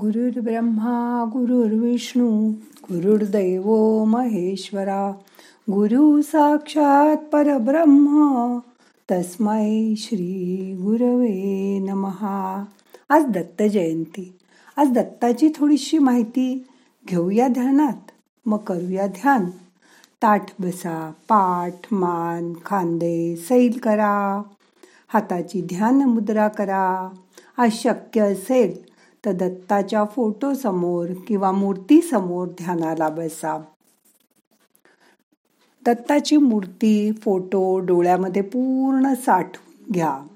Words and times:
गुरुर्ब्रह्मा 0.00 1.24
गुरुर्विष्णू 1.32 2.50
गुरुर्दैव 2.92 3.64
महेश्वरा 4.04 5.12
गुरु 5.70 6.22
साक्षात 6.22 7.16
परब्रह्म 7.16 8.58
तस्मै 9.10 9.94
श्री 9.96 10.72
गुरवे 10.82 11.78
नमहा. 11.78 12.64
आज 13.08 13.24
दत्त 13.24 13.62
जयंती. 13.62 14.32
आज 14.76 14.88
दत्ताची 14.90 15.48
थोडीशी 15.48 15.98
माहिती 15.98 16.66
घेऊया 17.08 17.48
ध्यानात. 17.48 18.10
मग 18.46 18.58
करूया 18.58 19.06
ध्यान. 19.06 19.44
ताठ 20.22 20.50
बसा 20.60 21.10
पाठ 21.10 21.74
मान 21.92 22.52
खांदे 22.66 23.36
सैल 23.36 23.78
करा. 23.78 24.42
हाताची 25.08 25.62
ध्यान 25.62 25.94
मुद्रा 25.94 26.48
करा. 26.48 27.08
आज 27.58 27.72
शक्य 27.72 28.20
असेल 28.20 28.87
तर 29.24 29.32
दत्ताच्या 29.32 30.04
फोटो 30.04 30.54
समोर 30.54 31.06
किंवा 31.28 31.52
मूर्ती 31.52 32.00
समोर 32.00 32.48
ध्यानाला 32.48 33.08
बसा. 33.08 33.62
दत्ताची 35.86 36.36
मूर्ती 36.36 37.12
फोटो 37.12 37.78
डोळ्यामध्ये 37.78 38.42
पूर्ण 38.42 39.14
साठवून 39.14 39.92
घ्या 39.92 40.26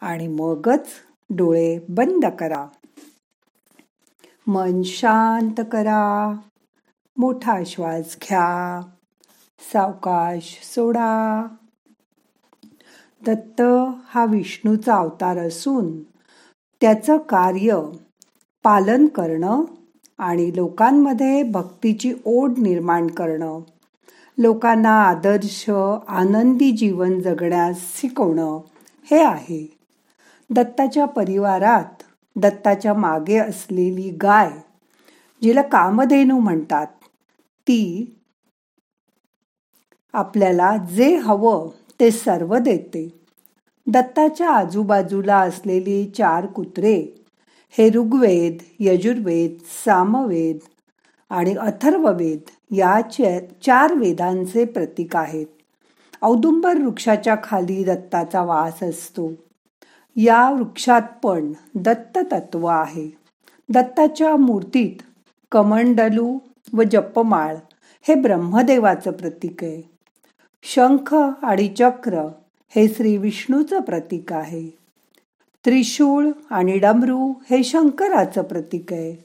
आणि 0.00 0.28
मगच 0.28 0.86
डोळे 1.30 1.78
बंद 1.88 2.26
करा. 2.26 2.66
मन 4.46 4.82
शांत 4.82 5.60
करा. 5.72 6.34
मोठा 7.16 7.58
श्वास 7.66 8.16
घ्या. 8.22 8.80
सावकाश 9.72 10.60
सोडा. 10.62 11.42
दत्त 13.26 13.62
हा 14.04 14.24
विष्णूचा 14.24 14.96
अवतार 14.96 15.38
असून 15.38 15.92
त्याचं 16.80 17.18
कार्य 17.18 17.80
पालन 18.64 19.06
करणं 19.06 19.64
आणि 20.18 20.56
लोकांमध्ये 20.56 21.42
भक्तीची 21.42 22.12
ओढ 22.24 22.58
निर्माण 22.58 23.06
करणं 23.06 23.60
लोकांना 24.38 25.02
आदर्श 25.02 25.70
आनंदी 26.08 26.70
जीवन 26.72 27.20
जगण्यास 27.20 28.00
शिकवणं 28.00 28.58
हे 29.10 29.22
आहे. 29.22 29.78
दत्ताच्या 30.50 31.04
परिवारात 31.04 32.02
दत्ताच्या 32.36 32.94
मागे 32.94 33.38
असलेली 33.38 34.10
गाय 34.10 34.50
जिला 35.42 35.62
कामधेनू 35.62 36.38
म्हणतात 36.38 36.86
ती 37.66 38.14
आपल्याला 40.12 40.76
जे 40.76 41.16
हवं 41.16 41.68
ते 42.00 42.10
सर्व 42.10 42.58
देते. 42.58 43.17
दत्ताच्या 43.88 44.50
आजूबाजूला 44.50 45.36
असलेली 45.36 46.10
चार 46.10 46.46
कुत्रे 46.46 47.24
हे 47.70 47.90
ऋग्वेद 47.90 48.56
यजुर्वेद 48.80 49.50
सामवेद 49.84 50.58
आणि 51.30 51.54
अथर्ववेद 51.54 52.38
या 52.70 53.00
चार 53.62 53.94
वेदांचे 53.94 54.64
प्रतीक 54.64 55.16
आहेत. 55.16 55.46
औदुंबर 56.22 56.78
वृक्षाच्या 56.78 57.36
खाली 57.42 57.84
दत्ताचा 57.84 58.42
वास 58.42 58.82
असतो. 58.82 59.32
या 60.16 60.50
वृक्षात 60.50 61.02
पण 61.22 61.52
दत्त 61.74 62.18
तत्व 62.32 62.66
आहे. 62.66 63.16
दत्ताच्या 63.68 64.36
मूर्तीत 64.36 65.02
कमंडलू 65.52 66.38
व 66.72 66.82
जपमाळ 66.82 67.56
हे 68.02 68.14
ब्रह्मदेवाचं 68.14 69.10
प्रतीक 69.10 69.64
आहे. 69.64 69.90
शंख 70.62 71.14
आणि 71.42 71.68
चक्र 71.78 72.28
हे 72.70 72.88
श्री 72.88 73.16
विष्णूचं 73.16 73.80
प्रतीक 73.80 74.32
आहे. 74.32 74.68
त्रिशूळ 75.64 76.28
आणि 76.50 76.78
डमरू 76.78 77.32
हे 77.50 77.64
शंकराचं 77.64 78.42
प्रतीक 78.42 78.92
आहे. 78.92 79.24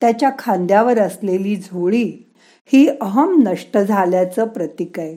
त्याच्या 0.00 0.30
खांद्यावर 0.38 0.98
असलेली 0.98 1.56
झोळी 1.56 2.32
ही 2.66 2.88
अहम 2.88 3.42
नष्ट 3.46 3.78
झाल्याचं 3.78 4.48
प्रतीक 4.48 5.00
आहे. 5.00 5.16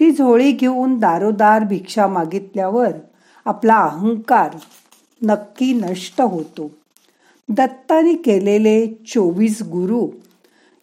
ती 0.00 0.10
झोळी 0.10 0.52
घेऊन 0.52 0.98
दारोदार 0.98 1.64
भिक्षा 1.64 2.06
मागितल्यावर 2.06 2.92
आपला 3.44 3.76
अहंकार 3.76 4.50
नक्की 5.22 5.72
नष्ट 5.72 6.20
होतो. 6.20 6.70
दत्ताने 7.48 8.14
केलेले 8.14 8.86
चोवीस 8.86 9.62
गुरु 9.62 10.08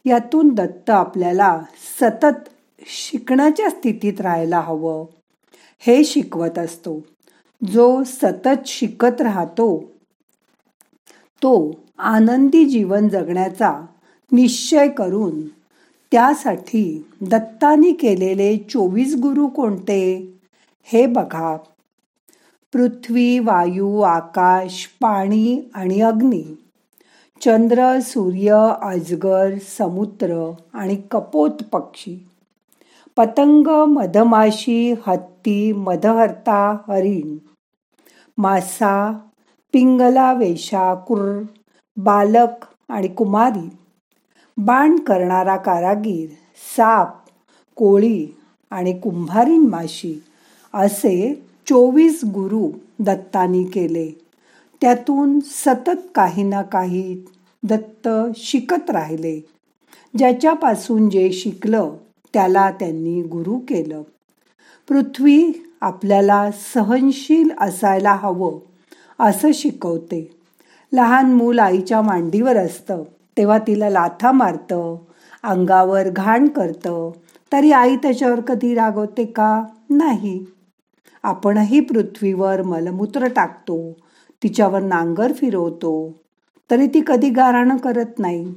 यातून 0.05 0.49
दत्त 0.49 0.89
आपल्याला 0.89 1.61
सतत 2.01 2.49
शिकण्याच्या 2.85 3.69
स्थितीत 3.69 4.21
राहायला 4.21 4.59
हवं. 4.59 5.05
हे 5.79 6.03
शिकवत 6.03 6.59
असतो. 6.59 7.05
जो 7.71 8.03
सतत 8.05 8.67
शिकत 8.67 9.21
राहतो 9.21 9.83
तो 11.43 11.75
आनंदी 11.97 12.65
जीवन 12.65 13.09
जगण्याचा 13.09 13.85
निश्चय 14.31 14.87
करून 14.87 15.47
त्यासाठी 16.11 17.07
दत्तानी 17.21 17.91
केलेले 17.91 18.57
चोवीस 18.57 19.15
गुरु 19.15 19.47
कोणते? 19.47 20.33
हे 20.83 21.05
बघा. 21.05 21.57
पृथ्वी 22.73 23.39
वायू 23.39 23.99
आकाश 23.99 24.89
पाणी 25.01 25.69
आणि 25.73 26.01
अग्नी. 26.01 26.43
चंद्र 27.41 27.99
सूर्य 28.01 28.73
अजगर 28.81 29.53
समुद्र 29.77 30.51
आणि 30.73 31.01
कपोत 31.11 31.49
पक्षी. 31.71 32.27
पतंग 33.17 33.67
मधमाशी 33.67 34.93
हत्ती 35.07 35.71
मधहर्ता 35.71 36.77
हरिण 36.87 37.37
मासा 38.37 39.19
पिंगला 39.73 40.33
वेशा 40.33 40.93
कुर 40.93 41.41
बालक 41.97 42.65
आणि 42.89 43.07
कुमारी. 43.07 43.69
बाण 44.57 44.95
करणारा 44.95 45.55
कारागीर 45.55 46.29
साप 46.77 47.15
कोळी 47.75 48.27
आणि 48.71 48.99
कुंभारीण 48.99 49.61
माशी 49.61 50.23
असे 50.73 51.45
चोवीस 51.67 52.21
गुरु 52.25 52.69
दत्तानी 52.99 53.63
केले. 53.63 54.11
त्यातून 54.81 55.39
सतत 55.39 55.99
काही 56.15 56.43
ना 56.43 56.61
काही 56.61 57.25
दत्त 57.63 58.09
शिकत 58.35 58.89
राहिले. 58.89 59.39
ज्याच्यापासून 60.17 61.09
जे 61.09 61.31
शिकलं 61.31 61.91
त्याला 62.33 62.71
त्यांनी 62.71 63.21
गुरु 63.21 63.57
केलं. 63.57 64.01
पृथ्वी 64.87 65.51
आपल्याला 65.81 66.49
सहनशील 66.73 67.49
असायला 67.59 68.11
हवं 68.11 68.59
असं 69.19 69.49
शिकवते. 69.53 70.39
लहान 70.93 71.33
मूल 71.33 71.59
आईच्या 71.59 72.01
मांडीवर 72.01 72.57
असतं 72.57 73.03
तेव्हा 73.37 73.57
तिला 73.57 73.89
लाथा 73.89 74.31
मारतं 74.31 74.97
अंगावर 75.43 76.09
घाण 76.09 76.47
करतं. 76.47 77.11
तरी 77.51 77.71
आई 77.71 77.95
त्याच्यावर 77.95 78.39
कधी 78.39 78.75
रागवते 78.75 79.25
का? 79.25 79.63
नाही. 79.89 80.45
आपणही 81.23 81.79
पृथ्वीवर 81.79 82.61
मलमूत्र 82.61 83.27
टाकतो 83.27 83.91
तिच्यावर 84.43 84.81
नांगर 84.81 85.33
फिरवतो. 85.33 86.13
तरी 86.71 86.87
ती 86.87 87.01
कधी 87.07 87.29
गाराणं 87.29 87.77
करत 87.77 88.19
नाही. 88.19 88.53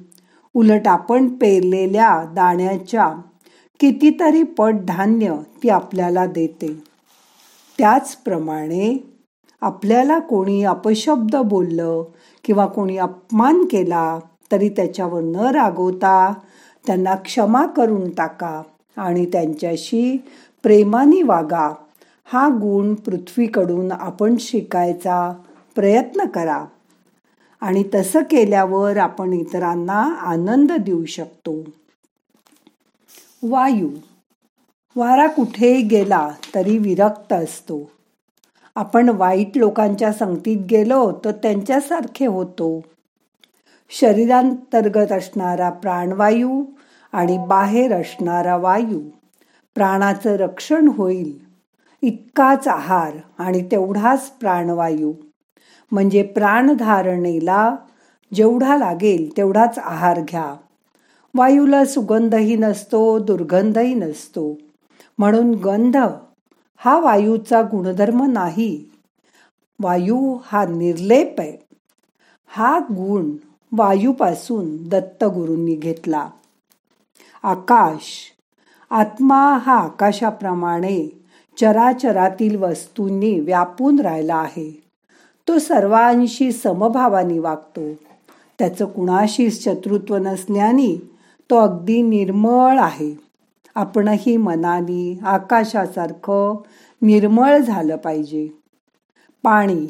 उलट 0.55 0.89
आपण 0.89 1.29
पेरलेल्या 1.29 2.25
दाण्याच्या 2.35 3.15
कितीतरी 3.81 4.43
पट 4.43 4.75
धान्य 4.89 5.37
ती 5.63 5.69
आपल्याला 5.69 6.27
देते. 6.27 6.83
त्याचप्रमाणे 7.79 9.11
आपल्याला 9.61 10.19
कोणी 10.19 10.65
अपशब्द 10.65 11.37
बोललं 11.37 12.03
किंवा 12.45 12.67
कोणी 12.67 12.97
अपमान 12.97 13.65
केला 13.65 14.19
तरी 14.53 14.69
त्याच्यावर 14.69 15.21
न 15.23 15.37
रागवता 15.37 16.35
त्यांना 16.87 17.15
क्षमा 17.15 17.67
करून 17.67 18.11
टाका 18.11 18.63
आणि 18.97 19.27
त्यांच्याशी 19.27 20.17
प्रेमाने 20.63 21.23
वागा. 21.23 21.75
हा 22.25 22.49
गुण 22.49 22.95
पृथ्वीकडून 22.95 23.93
आपण 23.93 24.37
शिकायचा 24.41 25.33
प्रयत्न 25.75 26.25
करा. 26.25 26.65
आणि 27.61 27.85
तसं 27.95 28.21
केल्यावर 28.21 28.97
आपण 28.97 29.33
इतरांना 29.33 30.15
आनंद 30.15 30.73
देऊ 30.73 31.05
शकतो. 31.05 31.63
वायू. 33.43 33.89
वारा 34.97 35.27
कुठेही 35.27 35.83
गेला 35.83 36.29
तरी 36.55 36.79
विरक्त 36.79 37.33
असतो. 37.33 37.91
आपण 38.77 39.09
वाईट 39.09 39.57
लोकांच्या 39.57 40.13
संगतीत 40.13 40.57
गेलो 40.71 41.13
तर 41.25 41.31
त्यांच्यासारखे 41.31 42.27
होतो. 42.27 42.81
शरीरांतर्गत 43.91 45.13
असणारा 45.13 45.71
प्राणवायू 45.71 46.65
आणि 47.13 47.39
बाहेर 47.49 48.01
असणारा 48.01 48.57
वायू 48.57 49.01
प्राणाचं 49.75 50.37
रक्षण 50.37 50.89
होईल. 50.89 51.39
इतकाच 52.03 52.69
आहार 52.69 53.17
आणि 53.39 53.63
तेवढाच 53.71 54.31
प्राणवायू. 54.31 55.13
म्हणजे 55.93 56.23
प्राणधारणेला 56.23 57.77
जेवढा 58.35 58.77
लागेल 58.77 59.37
तेवढाच 59.37 59.79
आहार 59.79 60.21
घ्या. 60.21 60.55
वायूला 61.35 61.85
सुगंधही 61.85 62.57
नसतो 62.57 63.19
दुर्गंधही 63.19 63.95
नसतो. 63.95 64.59
म्हणून 65.19 65.55
गंध 65.55 65.97
हा 66.77 66.99
वायूचा 66.99 67.63
गुणधर्म 67.63 68.31
नाही. 68.31 68.85
वायू 69.81 70.39
हा 70.45 70.65
निर्लेप 70.65 71.35
आहे. 71.39 71.57
हा 72.47 72.79
गुण 72.79 73.31
वायूपासून 73.73 74.89
दत्तगुरूंनी 74.89 75.75
घेतला. 75.75 76.31
आकाश 77.43 78.33
आत्मा 78.91 79.59
हा 79.59 79.75
आकाशाप्रमाणे 79.75 81.23
चराचरातील 81.61 82.57
वस्तूंनी 82.57 83.41
व्यापून 83.41 84.01
राहिला 84.01 84.37
आहे. 84.37 84.83
तो 85.49 85.59
सर्वांशी 85.59 86.53
समभावानी 86.53 87.39
वागतो. 87.39 87.93
त्याचं 88.59 88.85
कुणाशीच 88.85 89.65
शत्रुत्व 89.65 90.17
नसल्याने 90.17 91.20
तो 91.51 91.57
अगदी 91.57 92.03
निर्मळ 92.03 92.79
आहे. 92.79 93.17
आपणही 93.75 94.37
मनाने 94.37 95.19
आकाशासारखं 95.25 96.57
निर्मळ 97.03 97.59
झालं 97.59 97.97
पाहिजे. 97.97 98.49
पाणी. 99.43 99.87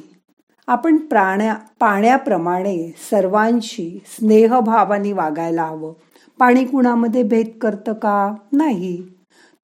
आपण 0.66 0.96
प्राण्या 0.96 1.54
पाण्याप्रमाणे 1.80 2.94
सर्वांशी 3.10 4.02
स्नेहभावाने 4.06 5.12
वागायला 5.12 5.62
हवं. 5.62 5.92
पाणी 6.38 6.64
कुणामध्ये 6.64 7.22
भेद 7.22 7.46
करतं 7.60 7.92
का? 7.92 8.34
नाही. 8.52 9.02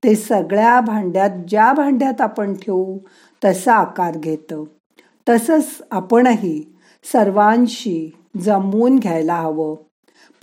ते 0.05 0.15
सगळ्या 0.15 0.81
भांड्यात 0.81 1.31
ज्या 1.49 1.73
भांड्यात 1.73 2.21
आपण 2.21 2.55
ठेवू 2.55 2.99
तसा 3.45 3.75
आकार 3.75 4.17
घेतं. 4.17 4.65
तसंच 5.29 5.83
आपणही 5.91 6.77
सर्वांशी 7.13 8.17
जमवून 8.41 8.99
घ्यायला 8.99 9.35
हवं. 9.35 9.86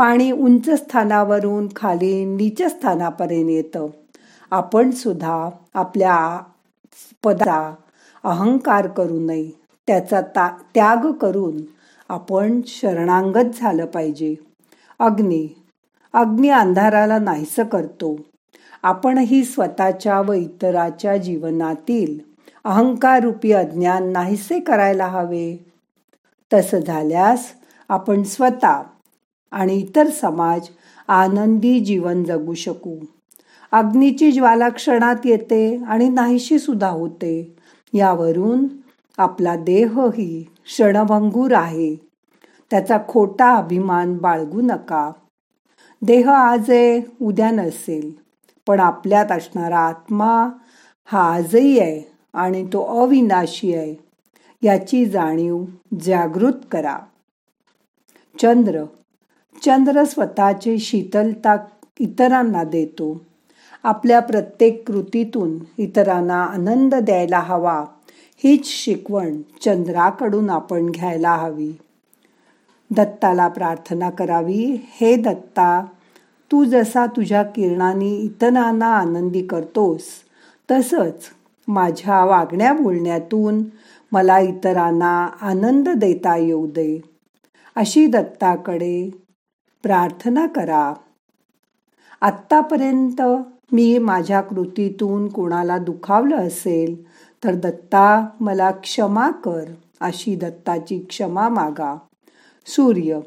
पाणी 0.03 0.31
उंच 0.31 0.69
स्थानावरून 0.69 1.67
खाली 1.75 2.25
नीच 2.25 2.61
स्थानापर्यंत 2.61 3.49
येतं. 3.49 3.87
आपण 4.51 4.91
सुद्धा 4.91 5.49
आपल्या 5.73 6.41
पदा 7.23 7.75
अहंकार 8.23 8.87
करू 8.87 9.19
नये. 9.19 9.49
त्याचा 9.87 10.21
ता 10.21 10.57
त्याग 10.73 11.11
करून 11.11 11.57
आपण 12.09 12.61
शरणांगत 12.67 13.59
झालं 13.59 13.85
पाहिजे. 13.85 14.35
अग्नी 14.99 15.47
अग्नी 16.13 16.49
अंधाराला 16.49 17.19
नाहीसं 17.19 17.63
करतो. 17.63 18.17
आपणही 18.83 19.43
स्वतःच्या 19.43 20.21
व 20.21 20.33
इतराच्या 20.33 21.17
जीवनातील 21.17 22.19
अहंकार 22.63 23.23
रूपी 23.23 23.51
अज्ञान 23.51 24.11
नाहीसे 24.11 24.59
करायला 24.59 25.07
हवे. 25.07 25.71
तसं 26.53 26.79
झाल्यास 26.79 27.45
आपण 27.89 28.23
स्वतः 28.23 28.81
आणि 29.53 29.75
इतर 29.75 30.09
समाज 30.09 30.67
आनंदी 31.07 31.79
जीवन 31.79 32.23
जगू 32.23 32.53
शकू. 32.53 32.95
अग्नीची 33.71 34.31
ज्वाला 34.31 34.69
क्षणात 34.69 35.25
येते 35.25 35.83
आणि 35.87 36.09
नाहीशी 36.09 36.59
सुद्धा 36.59 36.89
होते. 36.89 37.55
यावरून 37.93 38.67
आपला 39.17 39.55
देहही 39.55 40.43
क्षणभंगूर 40.65 41.53
आहे. 41.53 41.95
त्याचा 42.71 42.97
खोटा 43.07 43.55
अभिमान 43.55 44.17
बाळगू 44.17 44.61
नका. 44.61 45.11
देह 46.01 46.29
आज 46.29 46.69
आहे 46.69 47.01
उद्या 47.21 47.51
नसेल 47.51 48.11
पण 48.67 48.79
आपल्यात 48.79 49.31
असणारा 49.31 49.79
आत्मा 49.79 50.49
हा 51.05 51.33
आजही 51.33 51.79
आहे 51.79 52.01
आणि 52.33 52.65
तो 52.65 52.81
अविनाशी 53.01 53.73
आहे. 53.73 53.95
याची 54.63 55.05
जाणीव 55.05 55.63
जागृत 56.01 56.65
करा. 56.71 56.97
चंद्र 58.39 58.83
चंद्र 59.61 60.03
स्वतःचे 60.03 60.77
शीतलता 60.77 61.55
इतरांना 61.99 62.63
देतो. 62.63 63.21
आपल्या 63.83 64.19
प्रत्येक 64.19 64.87
कृतीतून 64.87 65.57
इतरांना 65.77 66.45
आनंद 66.45 66.95
द्यायला 66.95 67.39
हवा. 67.39 67.85
हीच 68.43 68.65
शिकवण 68.65 69.41
चंद्राकडून 69.65 70.49
आपण 70.49 70.85
घ्यायला 70.85 71.31
हवी. 71.31 71.71
दत्ताला 72.91 73.47
प्रार्थना 73.47 74.09
करावी 74.09 74.81
हे 74.83 75.15
दत्ता 75.15 75.85
तू 76.51 76.63
जसा 76.63 77.05
तुझ्या 77.05 77.43
किरणाने 77.43 78.15
इतरांना 78.15 78.85
आनंदी 78.85 79.41
करतोस 79.41 80.03
तसंच 80.71 81.23
माझ्या 81.67 82.25
वागण्या 82.25 82.73
बोलण्यातून 82.73 83.63
मला 84.11 84.39
इतरांना 84.39 85.29
आनंद 85.41 85.89
देता 85.89 86.35
येऊ 86.37 86.67
दे. 86.67 87.01
अशी 87.75 88.05
दत्ताकडे 88.07 89.22
प्रार्थना 89.83 90.47
करा. 90.47 90.93
आत्तापर्यंत 92.21 93.21
मी 93.71 93.97
माझ्या 93.97 94.41
कृतीतून 94.41 95.27
कोणाला 95.27 95.77
दुखावलं 95.77 96.35
असेल 96.35 97.07
तर 97.43 97.53
दत्ता 97.53 98.27
मला 98.39 98.71
क्षमा 98.71 99.31
कर 99.31 99.63
अशी 100.01 100.35
दत्ताची 100.35 100.99
क्षमा 100.99 101.49
मागा. 101.49 101.97
सूर्य. 102.65 103.19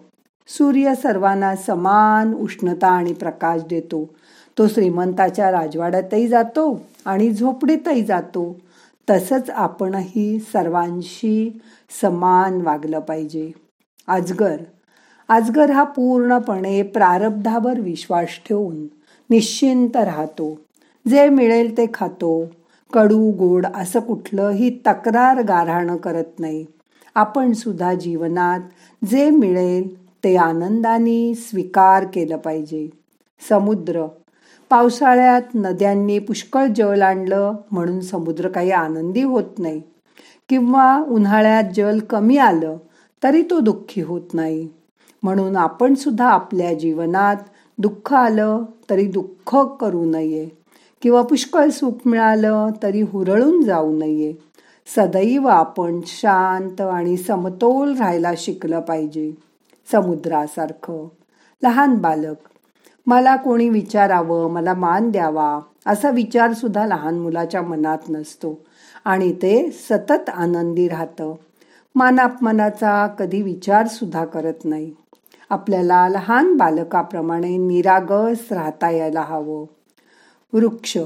सूर्य 0.48 0.94
सर्वांना 0.94 1.56
समान 1.56 2.34
उष्णता 2.34 2.88
आणि 2.88 3.12
प्रकाश 3.12 3.62
देतो. 3.62 4.10
तो 4.58 4.68
श्रीमंताच्या 4.68 5.50
राजवाड्यातही 5.50 6.28
जातो 6.28 6.80
आणि 7.04 7.32
झोपडीतही 7.32 8.04
जातो. 8.04 8.56
तसंच 9.10 9.50
आपणही 9.50 10.38
सर्वांशी 10.38 11.62
समान 12.02 12.60
वागलं 12.60 13.00
पाहिजे. 13.00 13.50
अजगर. 14.08 14.56
अजगर 15.28 15.70
हा 15.70 15.82
पूर्णपणे 15.84 16.82
प्रारब्धावर 16.82 17.80
विश्वास 17.80 18.28
ठेवून 18.48 18.86
निश्चिंत 19.30 19.96
राहतो. 19.96 20.58
जे 21.08 21.28
मिळेल 21.28 21.76
ते 21.76 21.86
खातो. 21.94 22.46
कडू 22.92 23.30
गोड 23.30 23.66
असं 23.74 24.00
कुठलंही 24.00 24.70
तक्रार 24.86 25.42
गारहाणं 25.42 25.96
करत 25.96 26.40
नाही. 26.40 26.66
आपण 27.14 27.52
सुद्धा 27.52 27.94
जीवनात 27.94 28.60
जे 29.04 29.30
मिळेल 29.30 30.08
ते 30.24 30.36
आनंदाने 30.36 31.34
स्वीकार 31.34 32.04
केलं 32.04 32.36
पाहिजे. 32.36 32.88
समुद्र. 33.48 34.06
पावसाळ्यात 34.70 35.42
नद्यांनी 35.54 36.18
पुष्कळ 36.18 36.66
जल 36.76 37.02
आणलं 37.02 37.54
म्हणून 37.70 38.00
समुद्र 38.00 38.48
काही 38.48 38.70
आनंदी 38.70 39.22
होत 39.22 39.58
नाही. 39.58 39.82
किंवा 40.48 41.04
उन्हाळ्यात 41.08 41.64
जल 41.74 41.98
कमी 41.98 42.36
आलं 42.36 42.76
तरी 43.22 43.42
तो 43.42 43.60
दुःखी 43.60 44.00
होत 44.00 44.34
नाही. 44.34 44.68
म्हणून 45.26 45.56
आपण 45.56 45.94
सुद्धा 45.94 46.28
आपल्या 46.28 46.74
जीवनात 46.74 47.36
दुःख 47.78 48.14
आलं 48.14 48.64
तरी 48.90 49.06
दुःख 49.06 49.56
करू 49.56 50.04
नये. 50.04 50.48
किंवा 51.02 51.22
पुष्कळ 51.22 51.68
सुख 51.68 51.92
मिळालं 52.06 52.68
तरी 52.82 53.00
हुरळून 53.00 53.62
जाऊ 53.62 53.98
नये. 53.98 54.34
सदैव 54.96 55.46
आपण 55.46 56.00
शांत 56.06 56.80
आणि 56.80 57.16
समतोल 57.16 57.96
राहायला 57.96 58.32
शिकलं 58.36 58.80
पाहिजे. 58.80 59.32
समुद्रासारखं. 59.92 61.08
लहान 61.62 61.94
बालक. 61.94 62.36
मला 63.06 63.36
कोणी 63.36 63.68
विचारावं 63.68 64.50
मला 64.50 64.74
मान 64.74 65.10
द्यावा 65.10 65.60
असा 65.86 66.10
विचार 66.10 66.52
सुद्धा 66.52 66.86
लहान 66.86 67.18
मुलाच्या 67.18 67.62
मनात 67.62 67.98
नसतो. 68.08 68.60
आणि 69.04 69.32
ते 69.32 69.70
सतत 69.70 70.30
आनंदी 70.34 70.88
राहतं. 70.88 71.34
मानापमानाचा 71.94 73.06
कधी 73.06 73.42
विचार 73.42 73.86
सुद्धा 73.86 74.24
करत 74.24 74.64
नाही. 74.64 74.92
आपल्याला 75.50 76.08
लहान 76.08 76.56
बालकाप्रमाणे 76.56 77.56
निरागस 77.56 78.52
राहता 78.52 78.90
यायला 78.90 79.20
हवं. 79.20 79.64
वृक्ष. 80.52 80.96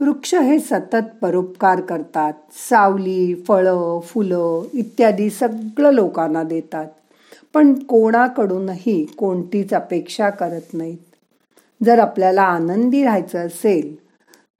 वृक्ष 0.00 0.34
हे 0.34 0.58
सतत 0.58 1.06
परोपकार 1.22 1.80
करतात. 1.80 2.32
सावली 2.70 3.34
फळं 3.34 4.00
फुलं 4.00 4.62
इत्यादी 4.72 5.30
सगळं 5.30 5.90
लोकांना 5.90 6.42
देतात. 6.42 6.86
पण 7.54 7.74
कोणाकडूनही 7.74 9.04
कोणतीच 9.04 9.74
अपेक्षा 9.74 10.30
करत 10.30 10.74
नाहीत. 10.74 10.98
जर 11.84 11.98
आपल्याला 11.98 12.42
आनंदी 12.42 13.04
राहायचं 13.04 13.38
असेल 13.38 13.96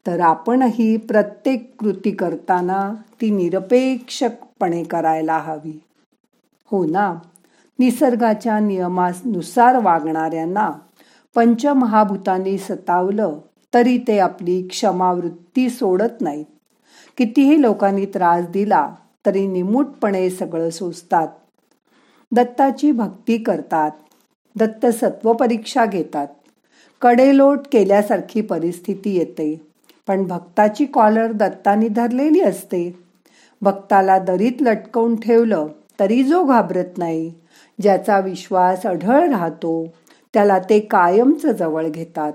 तर 0.06 0.20
आपणही 0.20 0.96
प्रत्येक 0.96 1.74
कृती 1.78 2.10
करताना 2.10 2.94
ती 3.20 3.30
निरपेक्षपणे 3.30 4.84
करायला 4.84 5.38
हवी. 5.38 5.80
हो 6.70 6.84
ना? 6.84 7.18
निसर्गाच्या 7.80 8.60
नियमानुसार 8.60 9.78
वागणाऱ्यांना 9.78 10.70
पंचमहाभूतांनी 11.34 12.58
सतावलं 12.58 13.38
तरी 13.74 13.98
ते 13.98 14.18
आपली 14.18 14.62
क्षमावृत्ती 14.62 15.70
सोडत 15.70 16.20
नाहीत. 16.20 16.44
कितीही 17.16 17.62
लोकांनी 17.62 18.06
त्रास 18.06 18.46
दिला 18.48 18.94
तरी 19.26 19.46
निमूटपणे 19.46 20.30
सगळं 20.30 20.70
सोसतात. 20.70 21.28
दत्ताची 22.32 22.92
भक्ती 22.92 23.38
करतात. 23.38 23.90
दत्त 24.56 24.86
सत्व 24.86 25.32
परीक्षा 25.32 25.86
घेतात. 25.86 26.26
कडेलोट 27.00 27.58
केल्यासारखी 27.72 28.40
परिस्थिती 28.40 29.16
येते. 29.16 29.66
पण 30.06 30.26
भक्ताची 30.26 30.84
कॉलर 30.84 31.32
दत्तानी 31.32 31.88
धरलेली 31.88 32.40
असते. 32.40 32.98
भक्ताला 33.62 34.18
दरीत 34.18 34.52
लटकवून 34.60 35.16
ठेवलं 35.16 35.66
तरी 36.00 36.22
जो 36.22 36.44
घाबरत 36.44 36.98
नाही. 36.98 37.32
ज्याचा 37.82 38.18
विश्वास 38.18 38.86
अढळ 38.86 39.28
राहतो 39.30 39.86
त्याला 40.34 40.58
ते 40.58 40.80
कायमचं 40.80 41.52
जवळ 41.52 41.88
घेतात. 41.88 42.32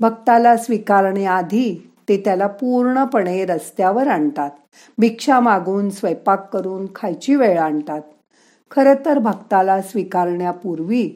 भक्ताला 0.00 0.56
स्वीकारण्याआधी 0.56 1.74
ते 2.08 2.22
त्याला 2.24 2.46
पूर्णपणे 2.46 3.44
रस्त्यावर 3.44 4.08
आणतात. 4.08 4.50
भिक्षा 4.98 5.40
मागून 5.40 5.90
स्वयंपाक 5.90 6.48
करून 6.52 6.86
खायची 6.94 7.34
वेळ 7.34 7.58
आणतात. 7.58 8.00
खरं 8.70 8.94
तर 9.04 9.18
भक्ताला 9.18 9.80
स्वीकारण्यापूर्वी 9.82 11.08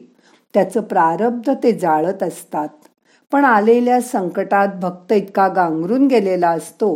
त्याचं 0.53 0.81
प्रारब्ध 0.81 1.49
ते 1.63 1.71
जाळत 1.71 2.23
असतात. 2.23 2.67
पण 3.31 3.45
आलेल्या 3.45 4.01
संकटात 4.01 4.67
भक्त 4.81 5.13
इतका 5.13 5.47
गांगरून 5.47 6.07
गेलेला 6.07 6.49
असतो 6.49 6.95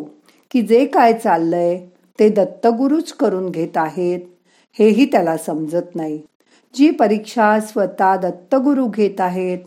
की 0.52 0.62
जे 0.62 0.86
काय 0.86 1.14
चाललंय 1.14 1.78
ते 2.20 2.30
दत्तगुरूच 2.30 3.14
करून 3.14 3.50
घेत 3.50 3.78
आहेत 3.78 4.20
हेही 4.80 5.06
त्याला 5.06 5.38
समजत 5.38 5.96
नाही. 5.96 6.22
जी 6.74 6.92
परीक्षा 6.92 7.60
स्वतः 7.60 8.16
दत्तगुरु 8.16 8.88
घेत 8.88 9.22
आहेत 9.22 9.58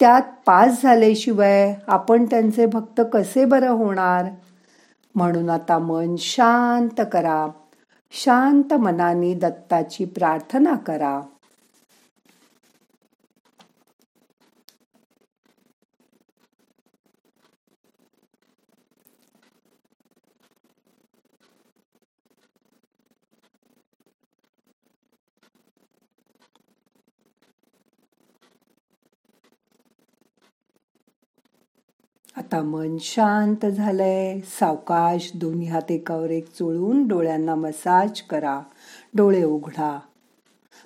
त्यात 0.00 0.22
पास 0.46 0.82
झाल्याशिवाय 0.82 1.74
आपण 1.86 2.24
त्यांचे 2.24 2.66
भक्त 2.66 3.00
कसे 3.12 3.44
बरं 3.44 3.70
होणार? 3.70 4.26
म्हणून 5.14 5.50
आता 5.50 5.78
मन 5.78 6.14
शांत 6.18 7.00
करा. 7.12 7.46
शांत 8.12 8.74
मनाने 8.74 9.34
दत्ताची 9.34 10.04
प्रार्थना 10.04 10.74
करा. 10.74 11.20
आता 32.52 32.62
मन 32.62 32.96
शांत 33.00 33.66
झालंय. 33.66 34.40
सावकाश 34.40 35.30
दोन्ही 35.34 35.66
हात 35.66 35.90
एकावर 35.90 36.30
एक 36.30 36.52
चोळून 36.52 37.08
डोळ्यांना 37.08 37.54
मसाज 37.54 38.20
करा. 38.22 38.60
डोळे 39.14 39.44
उघडा. 39.44 40.00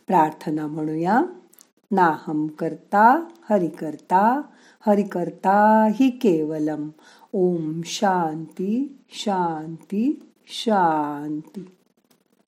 प्रार्थना 0.06 0.66
म्हणूया. 0.66 1.23
नाहम 1.90 2.47
करता 2.47 3.25
हरि 3.50 3.68
करता 3.68 4.42
हरि 4.87 5.02
करता 5.02 5.88
हि 5.94 6.11
केवलम. 6.11 6.88
ओम 7.33 7.80
शांती 7.85 8.99
शांती 9.11 10.33
शांती. 10.47 11.71